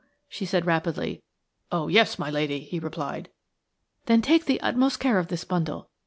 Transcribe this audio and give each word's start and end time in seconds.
she 0.27 0.47
said 0.47 0.65
rapidly. 0.65 1.21
"Oh, 1.71 1.87
yes, 1.87 2.17
my 2.17 2.31
lady!" 2.31 2.61
he 2.61 2.79
replied. 2.79 3.29
"Then 4.07 4.23
take 4.23 4.45
the 4.45 4.59
utmost 4.61 4.99
care 4.99 5.19
of 5.19 5.27
this 5.27 5.43
bundle. 5.43 5.91